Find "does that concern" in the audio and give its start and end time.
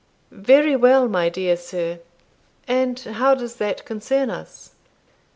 3.35-4.31